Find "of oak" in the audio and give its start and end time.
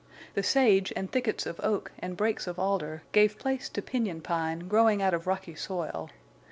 1.45-1.91